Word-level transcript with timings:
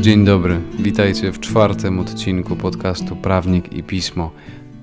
Dzień 0.00 0.24
dobry, 0.24 0.60
witajcie 0.78 1.32
w 1.32 1.40
czwartym 1.40 1.98
odcinku 1.98 2.56
podcastu 2.56 3.16
Prawnik 3.16 3.72
i 3.72 3.82
Pismo. 3.82 4.30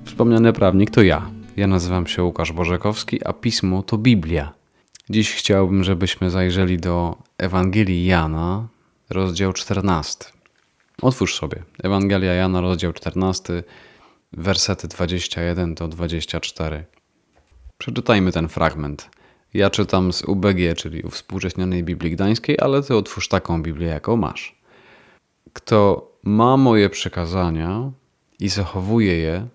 Wspomniany 0.04 0.52
prawnik 0.52 0.90
to 0.90 1.02
ja. 1.02 1.30
Ja 1.56 1.66
nazywam 1.66 2.06
się 2.06 2.22
Łukasz 2.22 2.52
Bożekowski, 2.52 3.24
a 3.24 3.32
pismo 3.32 3.82
to 3.82 3.98
Biblia. 3.98 4.52
Dziś 5.10 5.34
chciałbym, 5.34 5.84
żebyśmy 5.84 6.30
zajrzeli 6.30 6.78
do 6.78 7.16
Ewangelii 7.38 8.06
Jana, 8.06 8.68
rozdział 9.10 9.52
14. 9.52 10.24
Otwórz 11.02 11.34
sobie 11.38 11.62
Ewangelia 11.82 12.34
Jana, 12.34 12.60
rozdział 12.60 12.92
14, 12.92 13.62
wersety 14.32 14.88
21 14.88 15.74
do 15.74 15.88
24. 15.88 16.84
Przeczytajmy 17.78 18.32
ten 18.32 18.48
fragment. 18.48 19.10
Ja 19.54 19.70
czytam 19.70 20.12
z 20.12 20.22
UBG, 20.22 20.74
czyli 20.76 21.02
Uwspółcześnionej 21.02 21.84
Biblii 21.84 22.12
Gdańskiej, 22.12 22.56
ale 22.60 22.82
ty 22.82 22.96
otwórz 22.96 23.28
taką 23.28 23.62
Biblię, 23.62 23.86
jaką 23.86 24.16
masz. 24.16 24.57
Kto 25.52 26.12
ma 26.22 26.56
moje 26.56 26.90
przekazania 26.90 27.92
i 28.40 28.48
zachowuje 28.48 29.16
je, 29.18 29.46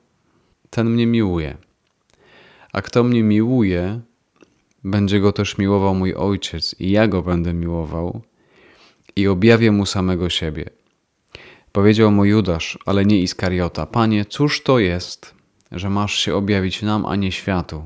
ten 0.70 0.90
mnie 0.90 1.08
miłuje. 1.08 1.58
A 2.74 2.82
kto 2.82 3.04
mnie 3.04 3.24
miłuje, 3.24 4.02
będzie 4.84 5.20
go 5.20 5.32
też 5.32 5.58
miłował 5.58 5.96
mój 5.96 6.14
ojciec, 6.14 6.76
i 6.80 6.92
ja 6.92 7.08
go 7.08 7.22
będę 7.22 7.54
miłował, 7.54 8.22
i 9.16 9.28
objawię 9.28 9.72
mu 9.72 9.86
samego 9.86 10.30
siebie. 10.30 10.70
Powiedział 11.72 12.12
mu 12.12 12.26
Judasz, 12.26 12.80
ale 12.86 13.06
nie 13.06 13.20
Iskariota: 13.20 13.86
Panie, 13.86 14.26
cóż 14.26 14.64
to 14.64 14.80
jest, 14.80 15.36
że 15.72 15.90
masz 15.90 16.20
się 16.20 16.36
objawić 16.36 16.82
nam, 16.82 17.06
a 17.06 17.16
nie 17.16 17.32
światu? 17.32 17.84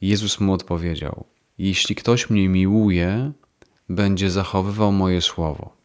Jezus 0.00 0.40
mu 0.40 0.52
odpowiedział: 0.52 1.24
Jeśli 1.58 1.94
ktoś 1.94 2.30
mnie 2.30 2.48
miłuje, 2.48 3.32
będzie 3.88 4.30
zachowywał 4.30 4.92
moje 4.92 5.20
słowo. 5.20 5.81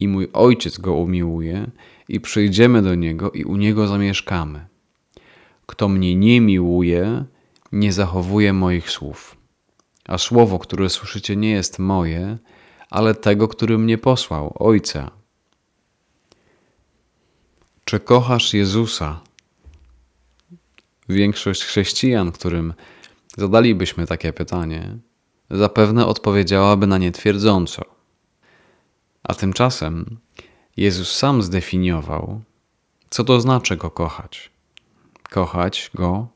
I 0.00 0.08
mój 0.08 0.28
ojciec 0.32 0.78
go 0.78 0.94
umiłuje, 0.94 1.70
i 2.08 2.20
przyjdziemy 2.20 2.82
do 2.82 2.94
niego, 2.94 3.30
i 3.30 3.44
u 3.44 3.56
niego 3.56 3.86
zamieszkamy. 3.86 4.66
Kto 5.66 5.88
mnie 5.88 6.16
nie 6.16 6.40
miłuje, 6.40 7.24
nie 7.72 7.92
zachowuje 7.92 8.52
moich 8.52 8.90
słów. 8.90 9.36
A 10.04 10.18
słowo, 10.18 10.58
które 10.58 10.90
słyszycie, 10.90 11.36
nie 11.36 11.50
jest 11.50 11.78
moje, 11.78 12.38
ale 12.90 13.14
tego, 13.14 13.48
który 13.48 13.78
mnie 13.78 13.98
posłał, 13.98 14.56
Ojca. 14.58 15.10
Czy 17.84 18.00
kochasz 18.00 18.54
Jezusa? 18.54 19.20
Większość 21.08 21.64
chrześcijan, 21.64 22.32
którym 22.32 22.74
zadalibyśmy 23.36 24.06
takie 24.06 24.32
pytanie, 24.32 24.98
zapewne 25.50 26.06
odpowiedziałaby 26.06 26.86
na 26.86 26.98
nie 26.98 27.12
twierdząco. 27.12 27.95
A 29.28 29.34
tymczasem 29.34 30.18
Jezus 30.76 31.16
sam 31.16 31.42
zdefiniował, 31.42 32.40
co 33.10 33.24
to 33.24 33.40
znaczy 33.40 33.76
go 33.76 33.90
kochać. 33.90 34.50
Kochać 35.30 35.90
go 35.94 36.28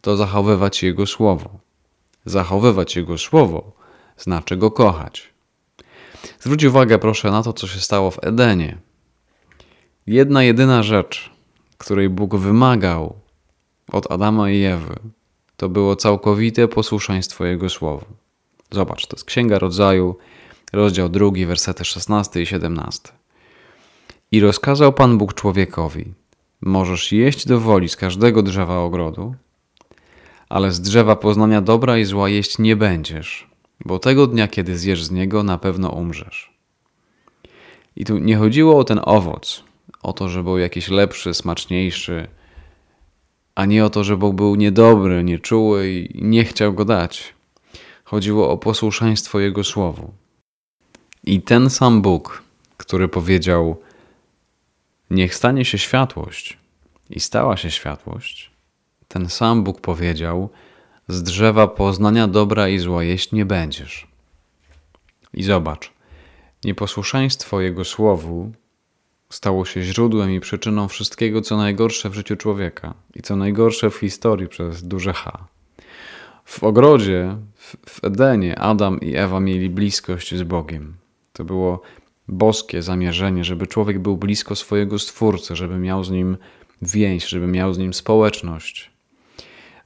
to 0.00 0.16
zachowywać 0.16 0.82
Jego 0.82 1.06
słowo. 1.06 1.50
Zachowywać 2.24 2.96
Jego 2.96 3.18
słowo 3.18 3.72
znaczy 4.16 4.56
go 4.56 4.70
kochać. 4.70 5.32
Zwróć 6.40 6.64
uwagę 6.64 6.98
proszę 6.98 7.30
na 7.30 7.42
to, 7.42 7.52
co 7.52 7.66
się 7.66 7.80
stało 7.80 8.10
w 8.10 8.24
Edenie. 8.24 8.78
Jedna 10.06 10.42
jedyna 10.42 10.82
rzecz, 10.82 11.30
której 11.78 12.08
Bóg 12.08 12.36
wymagał 12.36 13.16
od 13.92 14.12
Adama 14.12 14.50
i 14.50 14.64
Ewy, 14.64 14.96
to 15.56 15.68
było 15.68 15.96
całkowite 15.96 16.68
posłuszeństwo 16.68 17.44
Jego 17.44 17.68
słowu. 17.68 18.06
Zobacz, 18.70 19.06
to 19.06 19.16
jest 19.16 19.24
Księga 19.24 19.58
Rodzaju, 19.58 20.16
rozdział 20.72 21.08
2, 21.08 21.30
wersety 21.46 21.84
16 21.84 22.42
i 22.42 22.46
17. 22.46 23.08
I 24.32 24.40
rozkazał 24.40 24.92
Pan 24.92 25.18
Bóg 25.18 25.34
człowiekowi: 25.34 26.14
Możesz 26.60 27.12
jeść 27.12 27.46
do 27.46 27.60
woli 27.60 27.88
z 27.88 27.96
każdego 27.96 28.42
drzewa 28.42 28.78
ogrodu, 28.78 29.34
ale 30.48 30.72
z 30.72 30.80
drzewa 30.80 31.16
poznania 31.16 31.60
dobra 31.60 31.98
i 31.98 32.04
zła 32.04 32.28
jeść 32.28 32.58
nie 32.58 32.76
będziesz, 32.76 33.50
bo 33.84 33.98
tego 33.98 34.26
dnia, 34.26 34.48
kiedy 34.48 34.78
zjesz 34.78 35.04
z 35.04 35.10
niego, 35.10 35.42
na 35.42 35.58
pewno 35.58 35.88
umrzesz. 35.88 36.52
I 37.96 38.04
tu 38.04 38.18
nie 38.18 38.36
chodziło 38.36 38.78
o 38.78 38.84
ten 38.84 39.00
owoc, 39.04 39.64
o 40.02 40.12
to, 40.12 40.28
że 40.28 40.42
był 40.42 40.58
jakiś 40.58 40.88
lepszy, 40.88 41.34
smaczniejszy, 41.34 42.28
a 43.54 43.66
nie 43.66 43.84
o 43.84 43.90
to, 43.90 44.04
że 44.04 44.16
Bóg 44.16 44.34
był 44.34 44.54
niedobry, 44.54 45.24
nieczuły 45.24 45.90
i 45.90 46.24
nie 46.24 46.44
chciał 46.44 46.72
go 46.72 46.84
dać. 46.84 47.34
Chodziło 48.04 48.50
o 48.50 48.58
posłuszeństwo 48.58 49.40
Jego 49.40 49.64
słowu. 49.64 50.21
I 51.24 51.42
ten 51.42 51.70
sam 51.70 52.02
Bóg, 52.02 52.42
który 52.76 53.08
powiedział: 53.08 53.80
Niech 55.10 55.34
stanie 55.34 55.64
się 55.64 55.78
światłość, 55.78 56.58
i 57.10 57.20
stała 57.20 57.56
się 57.56 57.70
światłość, 57.70 58.50
ten 59.08 59.28
sam 59.28 59.64
Bóg 59.64 59.80
powiedział: 59.80 60.50
Z 61.08 61.22
drzewa 61.22 61.68
poznania 61.68 62.28
dobra 62.28 62.68
i 62.68 62.78
zła 62.78 63.04
jeść 63.04 63.32
nie 63.32 63.44
będziesz. 63.44 64.06
I 65.34 65.42
zobacz, 65.42 65.92
nieposłuszeństwo 66.64 67.60
Jego 67.60 67.84
słowu 67.84 68.52
stało 69.30 69.64
się 69.64 69.82
źródłem 69.82 70.30
i 70.30 70.40
przyczyną 70.40 70.88
wszystkiego, 70.88 71.40
co 71.40 71.56
najgorsze 71.56 72.10
w 72.10 72.14
życiu 72.14 72.36
człowieka 72.36 72.94
i 73.14 73.22
co 73.22 73.36
najgorsze 73.36 73.90
w 73.90 73.96
historii 73.96 74.48
przez 74.48 74.82
duże 74.82 75.12
H. 75.12 75.44
W 76.44 76.64
ogrodzie, 76.64 77.36
w 77.88 78.04
Edenie, 78.04 78.58
Adam 78.58 79.00
i 79.00 79.16
Ewa 79.16 79.40
mieli 79.40 79.70
bliskość 79.70 80.34
z 80.34 80.42
Bogiem. 80.42 81.01
To 81.32 81.44
było 81.44 81.82
boskie 82.28 82.82
zamierzenie, 82.82 83.44
żeby 83.44 83.66
człowiek 83.66 83.98
był 83.98 84.16
blisko 84.16 84.56
swojego 84.56 84.98
Stwórcy, 84.98 85.56
żeby 85.56 85.78
miał 85.78 86.04
z 86.04 86.10
nim 86.10 86.36
więź, 86.82 87.28
żeby 87.28 87.46
miał 87.46 87.74
z 87.74 87.78
nim 87.78 87.94
społeczność. 87.94 88.90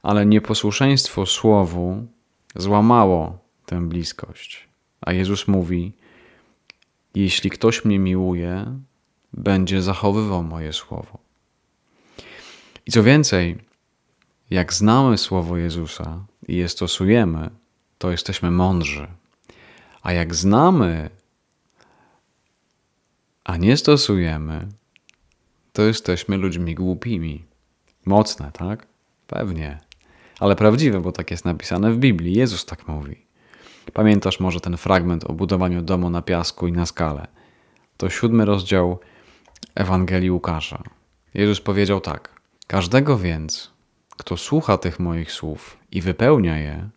Ale 0.03 0.25
nieposłuszeństwo 0.25 1.25
Słowu 1.25 2.07
złamało 2.55 3.37
tę 3.65 3.87
bliskość. 3.89 4.67
A 5.01 5.13
Jezus 5.13 5.47
mówi: 5.47 5.93
Jeśli 7.15 7.49
ktoś 7.49 7.85
mnie 7.85 7.99
miłuje, 7.99 8.79
będzie 9.33 9.81
zachowywał 9.81 10.43
moje 10.43 10.73
słowo. 10.73 11.17
I 12.85 12.91
co 12.91 13.03
więcej, 13.03 13.57
jak 14.49 14.73
znamy 14.73 15.17
słowo 15.17 15.57
Jezusa 15.57 16.25
i 16.47 16.55
je 16.55 16.69
stosujemy, 16.69 17.49
to 17.97 18.11
jesteśmy 18.11 18.51
mądrzy. 18.51 19.07
A 20.01 20.13
jak 20.13 20.35
znamy, 20.35 21.09
a 23.47 23.57
nie 23.57 23.77
stosujemy, 23.77 24.67
to 25.73 25.81
jesteśmy 25.81 26.37
ludźmi 26.37 26.75
głupimi. 26.75 27.45
Mocne, 28.05 28.51
tak? 28.51 28.87
Pewnie. 29.27 29.79
Ale 30.39 30.55
prawdziwe, 30.55 31.01
bo 31.01 31.11
tak 31.11 31.31
jest 31.31 31.45
napisane 31.45 31.91
w 31.91 31.97
Biblii. 31.97 32.33
Jezus 32.33 32.65
tak 32.65 32.87
mówi. 32.87 33.25
Pamiętasz 33.93 34.39
może 34.39 34.59
ten 34.59 34.77
fragment 34.77 35.23
o 35.23 35.33
budowaniu 35.33 35.81
domu 35.81 36.09
na 36.09 36.21
piasku 36.21 36.67
i 36.67 36.71
na 36.71 36.85
skale? 36.85 37.27
To 37.97 38.09
siódmy 38.09 38.45
rozdział 38.45 38.99
Ewangelii 39.75 40.31
Łukasza. 40.31 40.83
Jezus 41.33 41.61
powiedział 41.61 42.01
tak: 42.01 42.41
Każdego 42.67 43.17
więc, 43.17 43.71
kto 44.17 44.37
słucha 44.37 44.77
tych 44.77 44.99
moich 44.99 45.31
słów 45.31 45.77
i 45.91 46.01
wypełnia 46.01 46.57
je, 46.57 46.89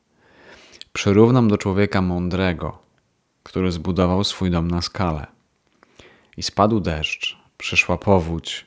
przyrównam 0.93 1.49
do 1.49 1.59
człowieka 1.59 2.03
mądrego, 2.03 2.79
który 3.43 3.73
zbudował 3.73 4.25
swój 4.25 4.51
dom 4.51 4.69
na 4.69 4.83
skale. 4.83 5.40
I 6.41 6.43
spadł 6.43 6.81
deszcz, 6.81 7.37
przyszła 7.59 7.99
powódź, 7.99 8.67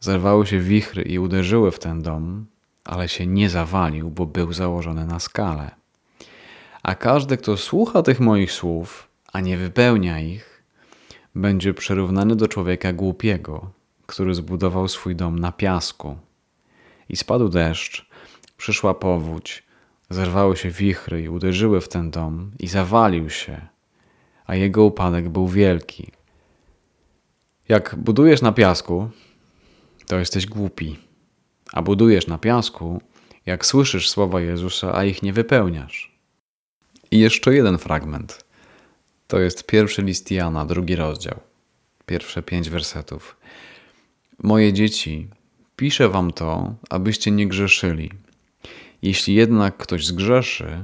zerwały 0.00 0.46
się 0.46 0.60
wichry 0.60 1.02
i 1.02 1.18
uderzyły 1.18 1.70
w 1.70 1.78
ten 1.78 2.02
dom, 2.02 2.46
ale 2.84 3.08
się 3.08 3.26
nie 3.26 3.50
zawalił, 3.50 4.10
bo 4.10 4.26
był 4.26 4.52
założony 4.52 5.06
na 5.06 5.20
skale. 5.20 5.70
A 6.82 6.94
każdy, 6.94 7.36
kto 7.36 7.56
słucha 7.56 8.02
tych 8.02 8.20
moich 8.20 8.52
słów, 8.52 9.08
a 9.32 9.40
nie 9.40 9.56
wypełnia 9.56 10.20
ich, 10.20 10.62
będzie 11.34 11.74
przyrównany 11.74 12.36
do 12.36 12.48
człowieka 12.48 12.92
głupiego, 12.92 13.70
który 14.06 14.34
zbudował 14.34 14.88
swój 14.88 15.16
dom 15.16 15.38
na 15.38 15.52
piasku. 15.52 16.16
I 17.08 17.16
spadł 17.16 17.48
deszcz, 17.48 18.06
przyszła 18.56 18.94
powódź, 18.94 19.62
zerwały 20.10 20.56
się 20.56 20.70
wichry 20.70 21.22
i 21.22 21.28
uderzyły 21.28 21.80
w 21.80 21.88
ten 21.88 22.10
dom 22.10 22.50
i 22.58 22.68
zawalił 22.68 23.30
się, 23.30 23.60
a 24.46 24.54
jego 24.54 24.84
upadek 24.84 25.28
był 25.28 25.48
wielki. 25.48 26.12
Jak 27.68 27.94
budujesz 27.98 28.42
na 28.42 28.52
piasku, 28.52 29.10
to 30.06 30.18
jesteś 30.18 30.46
głupi, 30.46 30.98
a 31.72 31.82
budujesz 31.82 32.26
na 32.26 32.38
piasku, 32.38 33.00
jak 33.46 33.66
słyszysz 33.66 34.10
słowa 34.10 34.40
Jezusa, 34.40 34.94
a 34.94 35.04
ich 35.04 35.22
nie 35.22 35.32
wypełniasz. 35.32 36.14
I 37.10 37.18
jeszcze 37.18 37.54
jeden 37.54 37.78
fragment. 37.78 38.44
To 39.26 39.38
jest 39.38 39.66
pierwszy 39.66 40.02
list 40.02 40.30
Jana, 40.30 40.64
drugi 40.64 40.96
rozdział, 40.96 41.40
pierwsze 42.06 42.42
pięć 42.42 42.70
wersetów. 42.70 43.36
Moje 44.42 44.72
dzieci, 44.72 45.28
piszę 45.76 46.08
wam 46.08 46.32
to, 46.32 46.74
abyście 46.90 47.30
nie 47.30 47.48
grzeszyli. 47.48 48.10
Jeśli 49.02 49.34
jednak 49.34 49.76
ktoś 49.76 50.06
zgrzeszy, 50.06 50.78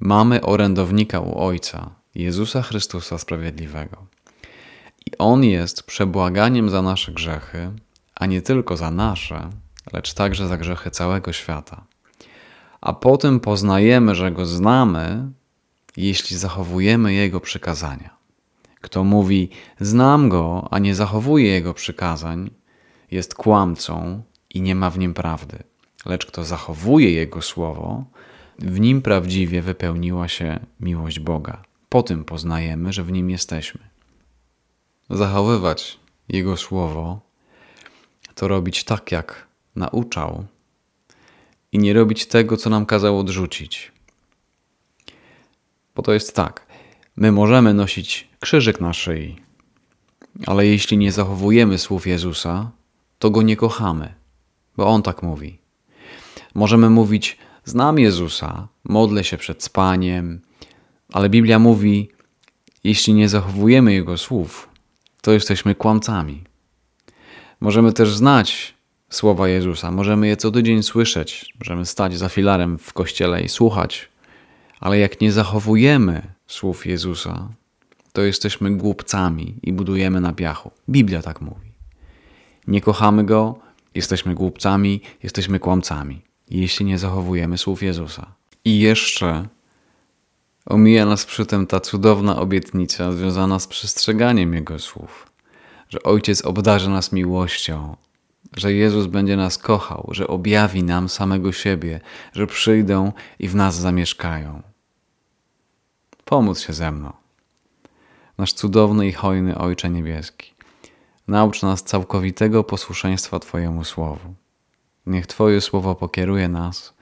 mamy 0.00 0.42
orędownika 0.42 1.20
u 1.20 1.38
Ojca, 1.38 1.90
Jezusa 2.14 2.62
Chrystusa 2.62 3.18
Sprawiedliwego. 3.18 4.06
On 5.18 5.44
jest 5.44 5.82
przebłaganiem 5.82 6.70
za 6.70 6.82
nasze 6.82 7.12
grzechy, 7.12 7.70
a 8.14 8.26
nie 8.26 8.42
tylko 8.42 8.76
za 8.76 8.90
nasze, 8.90 9.50
lecz 9.92 10.14
także 10.14 10.48
za 10.48 10.56
grzechy 10.56 10.90
całego 10.90 11.32
świata. 11.32 11.84
A 12.80 12.92
potem 12.92 13.40
poznajemy, 13.40 14.14
że 14.14 14.32
Go 14.32 14.46
znamy, 14.46 15.30
jeśli 15.96 16.36
zachowujemy 16.36 17.14
Jego 17.14 17.40
przykazania. 17.40 18.16
Kto 18.80 19.04
mówi, 19.04 19.50
znam 19.80 20.28
Go, 20.28 20.68
a 20.70 20.78
nie 20.78 20.94
zachowuje 20.94 21.46
Jego 21.46 21.74
przykazań, 21.74 22.50
jest 23.10 23.34
kłamcą 23.34 24.22
i 24.50 24.60
nie 24.60 24.74
ma 24.74 24.90
w 24.90 24.98
nim 24.98 25.14
prawdy. 25.14 25.58
Lecz 26.06 26.26
kto 26.26 26.44
zachowuje 26.44 27.10
Jego 27.12 27.42
słowo, 27.42 28.04
w 28.58 28.80
nim 28.80 29.02
prawdziwie 29.02 29.62
wypełniła 29.62 30.28
się 30.28 30.60
miłość 30.80 31.20
Boga. 31.20 31.62
Po 31.88 32.02
tym 32.02 32.24
poznajemy, 32.24 32.92
że 32.92 33.04
w 33.04 33.12
nim 33.12 33.30
jesteśmy. 33.30 33.95
Zachowywać 35.10 35.98
Jego 36.28 36.56
słowo 36.56 37.20
to 38.34 38.48
robić 38.48 38.84
tak, 38.84 39.12
jak 39.12 39.46
nauczał, 39.76 40.44
i 41.72 41.78
nie 41.78 41.92
robić 41.92 42.26
tego, 42.26 42.56
co 42.56 42.70
nam 42.70 42.86
kazał 42.86 43.18
odrzucić. 43.18 43.92
Bo 45.94 46.02
to 46.02 46.12
jest 46.12 46.36
tak. 46.36 46.66
My 47.16 47.32
możemy 47.32 47.74
nosić 47.74 48.28
krzyżyk 48.40 48.80
na 48.80 48.92
szyi, 48.92 49.36
ale 50.46 50.66
jeśli 50.66 50.98
nie 50.98 51.12
zachowujemy 51.12 51.78
słów 51.78 52.06
Jezusa, 52.06 52.70
to 53.18 53.30
go 53.30 53.42
nie 53.42 53.56
kochamy, 53.56 54.14
bo 54.76 54.86
on 54.86 55.02
tak 55.02 55.22
mówi. 55.22 55.58
Możemy 56.54 56.90
mówić: 56.90 57.38
Znam 57.64 57.98
Jezusa, 57.98 58.68
modlę 58.84 59.24
się 59.24 59.36
przed 59.36 59.62
spaniem, 59.62 60.40
ale 61.12 61.28
Biblia 61.28 61.58
mówi: 61.58 62.10
Jeśli 62.84 63.14
nie 63.14 63.28
zachowujemy 63.28 63.92
Jego 63.92 64.18
słów, 64.18 64.68
to 65.26 65.32
jesteśmy 65.32 65.74
kłamcami. 65.74 66.44
Możemy 67.60 67.92
też 67.92 68.14
znać 68.14 68.74
słowa 69.10 69.48
Jezusa, 69.48 69.90
możemy 69.90 70.28
je 70.28 70.36
co 70.36 70.50
tydzień 70.50 70.82
słyszeć, 70.82 71.54
możemy 71.58 71.86
stać 71.86 72.18
za 72.18 72.28
filarem 72.28 72.78
w 72.78 72.92
kościele 72.92 73.42
i 73.42 73.48
słuchać, 73.48 74.08
ale 74.80 74.98
jak 74.98 75.20
nie 75.20 75.32
zachowujemy 75.32 76.22
słów 76.46 76.86
Jezusa, 76.86 77.48
to 78.12 78.22
jesteśmy 78.22 78.76
głupcami 78.76 79.54
i 79.62 79.72
budujemy 79.72 80.20
na 80.20 80.32
piachu. 80.32 80.70
Biblia 80.88 81.22
tak 81.22 81.40
mówi. 81.40 81.72
Nie 82.66 82.80
kochamy 82.80 83.24
Go, 83.24 83.58
jesteśmy 83.94 84.34
głupcami, 84.34 85.00
jesteśmy 85.22 85.58
kłamcami, 85.58 86.22
jeśli 86.50 86.86
nie 86.86 86.98
zachowujemy 86.98 87.58
słów 87.58 87.82
Jezusa. 87.82 88.26
I 88.64 88.80
jeszcze 88.80 89.48
omija 90.66 91.06
nas 91.06 91.24
przy 91.24 91.46
tym 91.46 91.66
ta 91.66 91.80
cudowna 91.80 92.36
obietnica 92.36 93.12
związana 93.12 93.58
z 93.58 93.66
przestrzeganiem 93.66 94.54
Jego 94.54 94.78
słów, 94.78 95.32
że 95.88 96.02
Ojciec 96.02 96.44
obdarzy 96.44 96.90
nas 96.90 97.12
miłością, 97.12 97.96
że 98.56 98.72
Jezus 98.72 99.06
będzie 99.06 99.36
nas 99.36 99.58
kochał, 99.58 100.08
że 100.10 100.26
objawi 100.26 100.82
nam 100.82 101.08
samego 101.08 101.52
siebie, 101.52 102.00
że 102.32 102.46
przyjdą 102.46 103.12
i 103.38 103.48
w 103.48 103.54
nas 103.54 103.74
zamieszkają. 103.74 104.62
Pomóc 106.24 106.60
się 106.60 106.72
ze 106.72 106.92
mną. 106.92 107.12
Nasz 108.38 108.52
cudowny 108.52 109.06
i 109.06 109.12
hojny 109.12 109.58
Ojcze 109.58 109.90
Niebieski, 109.90 110.54
naucz 111.28 111.62
nas 111.62 111.82
całkowitego 111.82 112.64
posłuszeństwa 112.64 113.38
Twojemu 113.38 113.84
Słowu. 113.84 114.34
Niech 115.06 115.26
Twoje 115.26 115.60
Słowo 115.60 115.94
pokieruje 115.94 116.48
nas, 116.48 116.94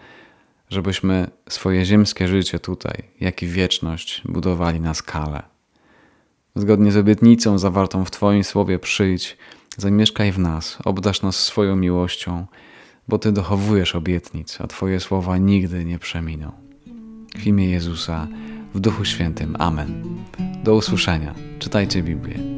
żebyśmy 0.75 1.31
swoje 1.49 1.85
ziemskie 1.85 2.29
życie 2.29 2.59
tutaj, 2.59 3.03
jak 3.21 3.43
i 3.43 3.47
wieczność 3.47 4.23
budowali 4.25 4.81
na 4.81 4.95
skalę. 4.95 5.43
Zgodnie 6.55 6.93
z 6.93 6.97
obietnicą 6.97 7.59
zawartą 7.59 8.05
w 8.05 8.11
Twoim 8.11 8.45
Słowie 8.45 8.79
przyjdź, 8.79 9.37
zamieszkaj 9.77 10.33
w 10.33 10.39
nas, 10.39 10.79
obdasz 10.85 11.23
nas 11.23 11.37
swoją 11.37 11.77
miłością, 11.77 12.47
bo 13.09 13.19
Ty 13.19 13.33
dochowujesz 13.33 13.95
obietnic, 13.95 14.61
a 14.61 14.67
Twoje 14.67 15.01
słowa 15.01 15.39
nigdy 15.39 15.85
nie 15.85 15.99
przeminą. 15.99 16.53
W 17.39 17.47
imię 17.47 17.71
Jezusa, 17.71 18.29
w 18.75 18.81
Duchu 18.81 19.05
Świętym. 19.05 19.57
Amen. 19.59 20.05
Do 20.65 20.75
usłyszenia. 20.75 21.35
Czytajcie 21.59 22.03
Biblię. 22.03 22.54